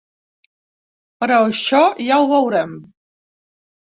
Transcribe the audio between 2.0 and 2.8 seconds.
ja ho veurem.